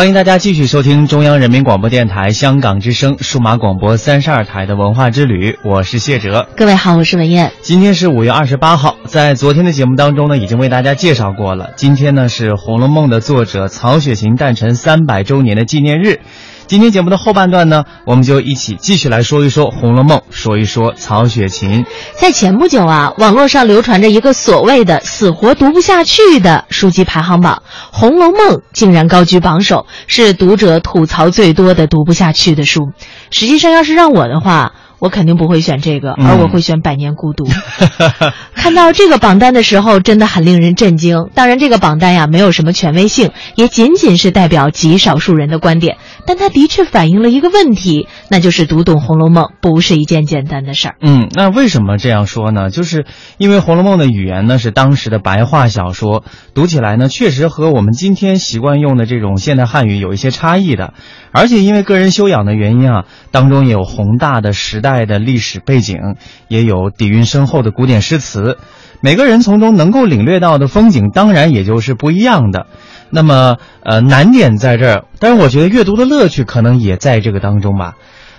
[0.00, 6.48] 欢迎大家继续收听中央人民广播电台香港之声数码广播三十二台的文化之旅，我是谢哲。
[6.56, 7.52] 各位好，我是文燕。
[7.60, 11.72] 今天是五月二十八号，在昨天的节目当中呢，已经为大家介绍过了。
[11.76, 16.20] 今天呢是《红楼梦》的作者曹雪芹诞辰三百周年的纪念日。
[16.70, 21.84] 今天节目的后半段呢，我们就一起继续来说一说《红楼梦》，说一说曹雪芹。
[22.14, 32.92] 在前不久啊，网络上流传着一个所谓的“死活读不下去”的书籍排行榜，《红楼梦》竟然高居榜首，是读者吐槽最多的读不下去的书。
[33.32, 37.46] 实际上，要是让我的话，我肯定不会选这个，而我会选《百年孤独》。
[38.54, 41.30] 看到这个榜单的时候，真的很令人震惊。
[41.34, 45.96] 当然，这个榜单呀，没有什么权威性，也仅仅是代表极少数人的观点。
[46.30, 50.94] 但它的确反映了一个问题，那就是读懂《红楼梦》不是一件简单的事儿。
[51.00, 52.70] 嗯，那为什么这样说呢？
[52.70, 53.04] 就是
[53.36, 56.22] 因为《红楼梦》的语言呢是当时的白话小说，
[56.54, 60.94] 读起来呢确实和我们今天习惯用的这种现代汉语有一些差异的。
[61.32, 66.14] 而且因为个人修养的原因啊，当中也有宏大的时代的历史背景，
[66.46, 68.56] 也有底蕴深厚的古典诗词，
[69.00, 72.66] 每个人从中能够领略到的风景，当然也就是不一样的。
[73.10, 77.94] 那么，呃，难点在这儿，但是我觉得阅读的乐趣可能也在这个当中吧。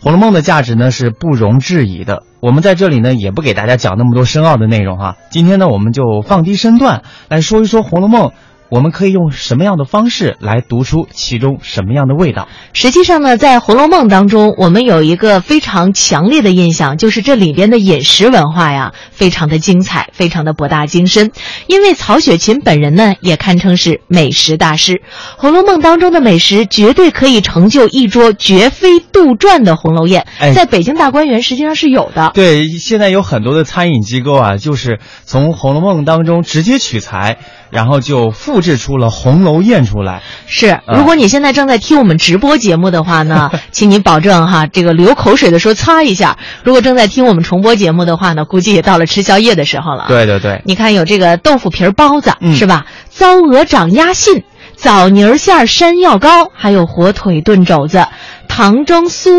[0.04, 2.24] 《红楼梦》的价值呢是不容置疑的。
[2.40, 5.16] 我们在这里呢也不给大家讲那么多深奥的内容哈。
[5.30, 8.28] 今天呢我们就放低身段来说一说《红楼梦》。
[8.72, 12.48] 我们可以用什么样的方式来读出其中什么样的味道？
[12.72, 21.32] 实际上呢，在《红楼梦》当中，我们有一个非常强烈的印象，就是这里边的饮食文化呀，非常的精彩，非常的博大精深。
[21.66, 24.92] 因为曹雪芹本人呢，也堪称是美食大师，
[25.36, 30.26] 《红楼梦》当中的美食绝对可以成就一桌绝非杜撰的红楼宴。
[30.54, 32.30] 在北京大观园实际上是有的。
[32.32, 37.36] 对，现在有很多的餐饮机构啊，就是从《红楼梦》当中直接取材。
[37.72, 40.22] 然后就复制出了红楼宴出来。
[40.46, 46.36] 是，如果你现在正在听我们直播节目的话呢， 请你保证哈，这个流口水的时候擦一下。
[46.62, 50.04] 如果正在听我们重播节目的话呢，估计也到了吃宵夜的时候了。
[50.06, 52.84] 对对对，你看有这个豆腐皮包子是吧？
[53.08, 54.44] 糟鹅掌鸭信、
[54.76, 58.06] 枣泥馅山药糕，还有火腿炖肘子、
[58.48, 59.30] 糖蒸酥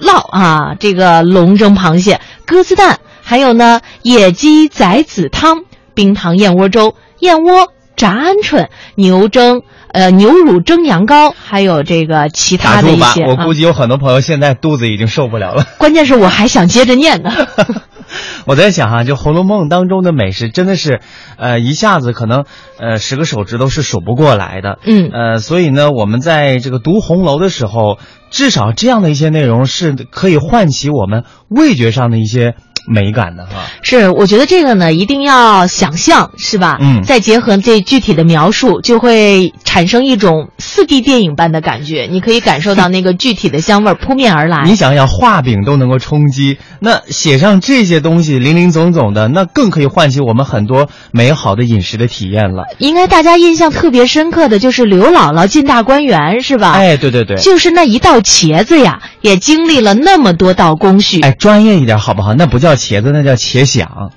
[0.00, 5.62] 酪啊，这个龙蒸螃蟹、鸽子蛋，还有呢野鸡仔子汤、
[5.92, 7.72] 冰糖燕窝粥、燕窝。
[8.00, 9.60] 炸鹌鹑、牛蒸，
[9.92, 13.24] 呃，牛乳蒸羊羔，还有这个其他的一些。
[13.26, 15.66] 我估计有很多朋友现在肚子已经受不了了。
[15.76, 17.30] 关键是我还想接着念呢。
[18.46, 21.02] 我在想哈，就《红楼梦》当中的美食真的是，
[21.36, 22.46] 呃，一下子可能
[22.78, 24.78] 呃十个手指头是数不过来的。
[24.86, 25.10] 嗯。
[25.12, 27.98] 呃，所以呢，我们在这个读红楼的时候，
[28.30, 32.54] 至少这样的一些内容是可以唤起我们味觉上的一些。
[32.92, 36.76] 美感的哈，是我觉得这个呢，一定要想象是吧？
[36.80, 42.08] 嗯，再结合这具体的描述，就会产生一种四 D 电影般的感觉。
[42.10, 44.64] 你可以感受到那个具体的香味扑面而来。
[44.64, 52.64] 你想想，画饼都能够冲击，那写上这些东西，零零总总的，那更可以唤起我们很多美好的饮食的体验了。
[52.78, 56.72] 应该大家印象特别深刻的就是刘姥姥进大观园，是吧？
[56.72, 61.20] 哎，对对对，就是那一道茄子呀，也经历了那么多道工序。
[61.20, 62.34] 哎，专业一点好不好？
[62.34, 62.79] 那不叫。
[62.80, 64.10] 叫茄子，那叫茄想，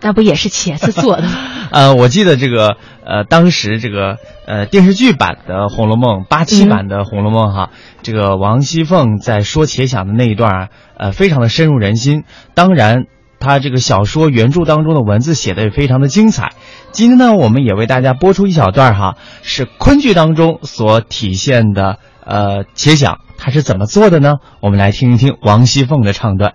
[0.00, 1.28] 那不也是茄子做的？
[1.70, 4.16] 呃，我记得这个，呃，当时这个，
[4.46, 7.70] 呃，电视剧版的《红楼梦》，八七版的《红楼梦》哈，
[8.02, 12.24] 这个王熙凤在说茄想的那一段，呃，非常的深入人心。
[12.54, 13.04] 当然，
[13.38, 16.54] 他这个小说原著当中的文字写的也非常的精彩。
[16.90, 24.38] 今天呢，我们也为大家播出一小段哈，是昆剧当中所体现的，呃，茄想它是怎么做的呢？
[24.60, 26.54] 我们来听一听王熙凤的唱段。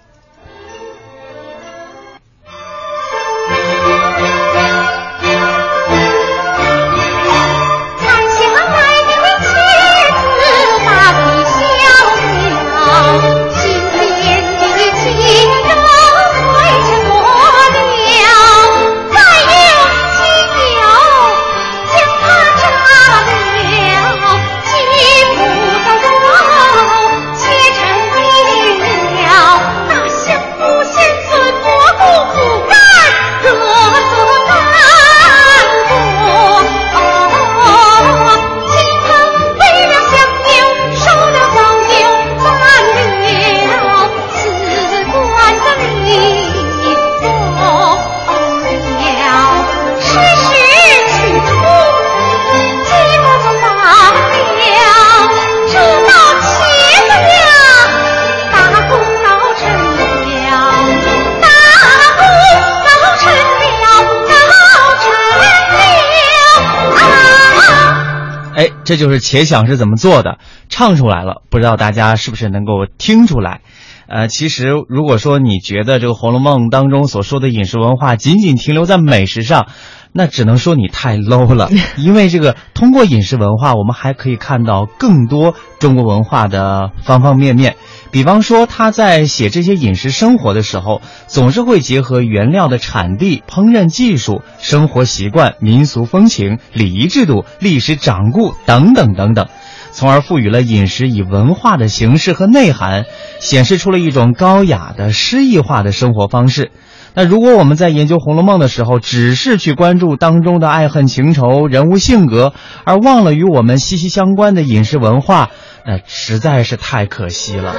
[68.86, 70.38] 这就是且想是怎么做的，
[70.70, 73.62] 唱出来了，不知道大家是不是能够听出来？
[74.08, 79.68] 呃，其实如果说你觉得这个《红楼梦》当中所说的饮食文化仅仅停留在美食上，
[80.12, 81.70] 那只能说你太 low 了。
[81.98, 87.76] 因为这个通过饮食文化，我们还可以看到更多中国文化的方方面面。
[88.12, 99.48] 比方说，他在写这些饮食生活的时候，总是会结合原料的产地、烹饪技术、生活习惯、民俗风情、礼仪制度、历史掌故等等等等。
[99.96, 103.06] 从而赋予了饮食以文化的形式和内涵，
[103.40, 106.72] 显示出了一种高雅的诗意化的生活方式。
[107.14, 112.52] 那如果我们在研究《红楼梦》的时候，只是去关注当中的爱恨情仇、人物性格，
[112.84, 115.50] 而忘了与我们息息相关的饮食文化，
[115.86, 117.74] 那实在是太可惜了。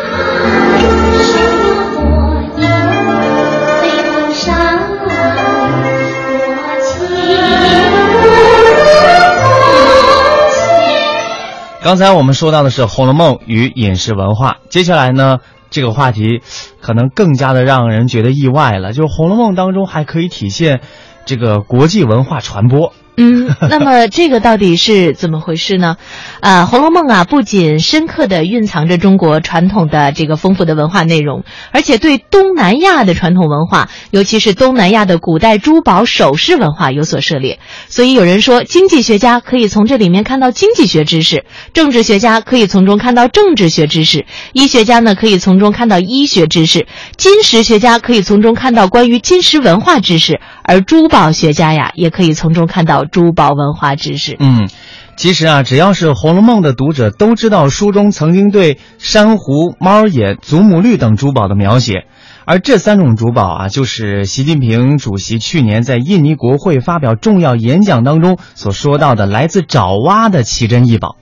[11.86, 15.38] 刚才我们说到的是《红楼梦》与饮食文化，接下来呢，
[15.70, 16.42] 这个话题
[16.80, 20.80] 可能更加的让人觉得意外了，就是《红楼梦》当中还可以体现
[21.26, 22.92] 这个国际文化传播。
[23.18, 25.96] 嗯，那么这个到底是怎么回事呢？
[26.40, 31.42] 啊，《红楼梦》啊，不仅深刻的蕴藏着中国传统的这个丰富的文化内容，
[31.72, 37.58] 而且对东南亚的传统文化，尤其是东南亚的古代珠宝首饰文化有所涉猎。
[37.88, 46.86] 所以有人说，经济学家可以从这里面看到经济学知识，政治学家可以从中看到政治学知识，医学家呢可以从中看到医学知识，
[47.16, 53.05] 金石学家可以从中看到关于金石文化知识，而珠宝学家呀，也可以从中看到。
[53.06, 54.68] 珠宝文化知识，嗯，
[55.16, 62.06] 其实啊，只要是《红楼梦》的读者都知道书中曾经对珊瑚、猫眼、祖母绿等珠宝的描写，
[62.44, 71.16] 而这三种珠宝啊，就是习近平主席去年在印尼国会发表重要演讲当中所说到的来自爪哇的奇珍异宝。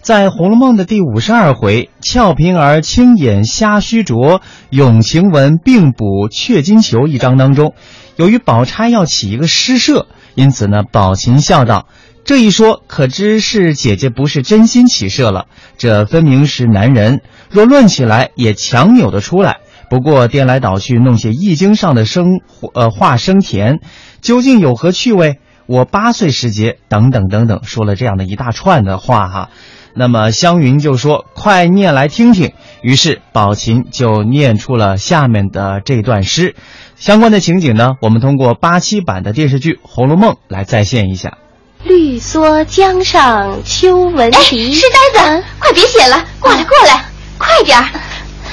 [0.00, 7.72] 在《红楼梦》的第五十二回“俏平儿轻眼瞎须着，永晴雯并补雀金球”一章当中，
[8.16, 10.06] 由于宝钗要起一个诗社。
[10.34, 11.86] 因此呢，宝琴笑道
[12.24, 15.46] ：“这一说，可知是姐姐不是真心起社了。
[15.78, 17.20] 这分明是男人。
[17.50, 19.58] 若论起来，也强扭得出来。
[19.90, 22.40] 不过颠来倒去，弄些易经上的生，
[22.74, 23.78] 呃，话生田，
[24.20, 25.38] 究竟有何趣味？
[25.66, 29.50] 我八岁时节，等等等等，说了这样的一大串的话哈。
[29.94, 32.52] 那么湘云就说：‘快念来听听。’
[32.82, 36.56] 于是宝琴就念出了下面的这段诗。”
[36.96, 41.38] 相关的情景呢，我们通过八七版的电视剧《红楼梦》来再现一下。
[41.82, 44.72] 绿蓑江上秋闻笛。
[44.72, 47.04] 诗呆子，快别写了，过来过来，
[47.36, 47.88] 快点儿！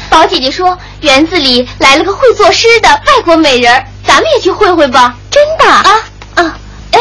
[0.10, 5.16] 宝姐姐说园子里来了个会作诗的外国美人，咱们也去会会吧。
[5.30, 5.84] 真的啊
[6.36, 6.60] 啊！
[6.92, 7.00] 哎，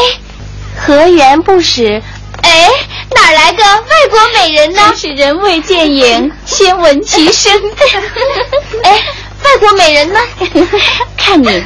[0.77, 2.01] 何园不使？
[2.43, 2.69] 哎，
[3.13, 4.93] 哪来个外国美人呢？
[4.95, 7.51] 是人未见影， 先闻其声。
[8.83, 9.01] 哎。
[9.43, 10.19] 外国美人呢？
[11.31, 11.63] 看你，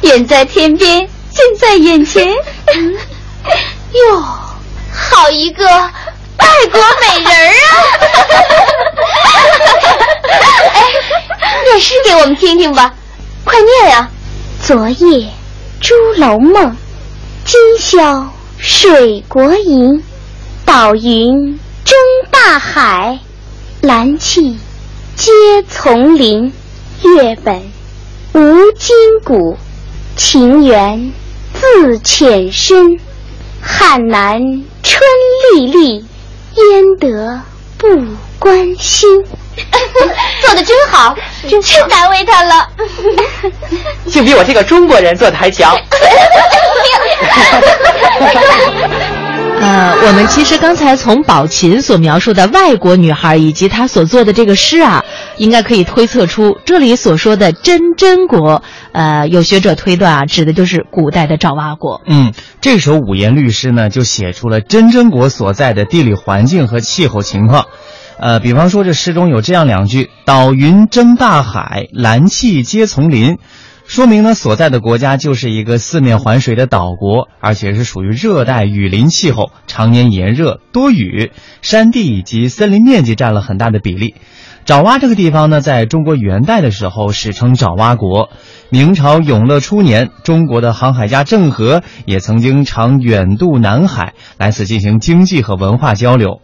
[0.00, 2.26] 远在天边，近在眼前。
[2.26, 4.18] 哟，
[4.90, 7.68] 好一个外国美人啊！
[10.72, 10.80] 哎，
[11.66, 12.94] 念诗给我们听听吧，
[13.44, 14.08] 快念呀！
[14.62, 15.28] 昨夜
[15.78, 16.74] 朱楼梦，
[17.44, 20.02] 今宵水国吟。
[20.64, 21.94] 宝云争
[22.30, 23.18] 大海，
[23.82, 24.58] 蓝气
[25.14, 25.30] 接
[25.68, 26.54] 丛林。
[27.02, 27.70] 月本
[28.34, 29.56] 无筋骨，
[30.16, 31.12] 情缘
[31.54, 32.98] 自浅深。
[33.60, 34.40] 汉南
[34.82, 35.00] 春
[35.54, 36.04] 丽丽，
[36.54, 37.40] 焉得
[37.78, 37.86] 不
[38.38, 39.22] 关心？
[40.42, 41.14] 做的真好，
[41.48, 42.68] 真难为他了。
[44.10, 45.76] 就比我这个中国人做的还强。
[49.62, 55.04] 呃，我们其实刚才从宝琴所描述的外国女孩以及她所做的这个诗啊，
[55.36, 62.02] 应该可以推测出这里所说的真真国，呃，有学者推断啊，指的就是古代的爪哇国。
[62.06, 67.66] 嗯，这首五言律诗呢，就写出了真真国所在的地理环境和气候情况。
[68.18, 73.38] 呃，比方说这诗中有这样两句：“岛云争大海，蓝气接丛林。”
[73.92, 81.30] 说明呢，所在的国家就是一个四面环水的岛国，而且是属于热带雨林气候，常年炎热多雨，
[81.60, 84.14] 山地以及森林面积占了很大的比例。
[84.64, 88.30] 爪哇这个地方呢，在中国元代的时候史称爪哇国。
[88.70, 96.40] 明朝永乐初年，中国的航海家郑和也曾经常远渡南海，来此进行经济和文化交流。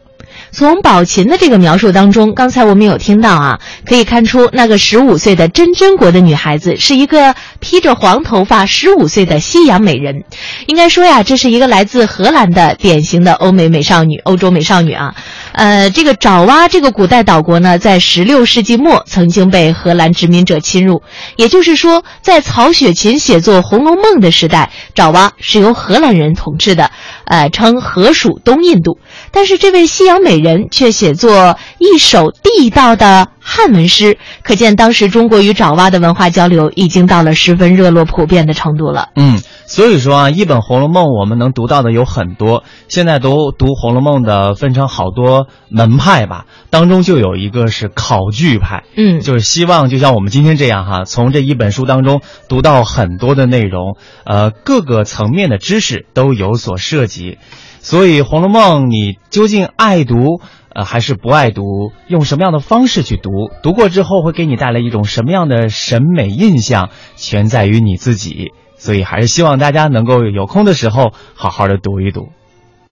[0.51, 10.25] 从宝琴的这个描述当中，刚才我们有听到啊，可以看出那个十五岁的真真国的女孩子是一个披着黄头发十五岁的西洋美人。
[10.67, 15.15] 应该说呀，这是一个来自荷兰的典型的欧美美少女、欧洲美少女啊。
[15.53, 21.03] 呃，这个爪哇这个古代岛国呢，在十六世纪末曾经被荷兰殖民者侵入，
[21.37, 26.91] 也就是说，在曹雪芹写作《红楼梦》的时代，爪哇是由荷兰人统治的，
[27.25, 28.99] 呃，称荷属东印度。
[29.33, 39.11] 但是这位西洋美人却写作一首地道的汉文诗，可见当时中国与爪哇的文化交流已经到了十分热络普遍的程度了。
[39.15, 42.65] 嗯，所以说啊，一本《红楼梦》我们能读到的有很多。
[42.88, 57.38] 现在都读《红楼梦》的分成好多门派吧，当中就有一个是考据派，嗯，就是希望就像我们今天这样哈，从这一本书当中读到很多的内容，呃，各个层面的知识都有所涉及。
[57.81, 60.41] 所以《红楼梦》你究竟爱读？
[60.71, 61.63] 呃，还是不爱读，
[62.07, 63.51] 用什么样的方式去读？
[63.63, 68.53] 读过之后会给你带来一种什么样的审美印象，全在于你自己。
[68.77, 72.29] 所以还是希望大家能够有空的时候好好的读一读。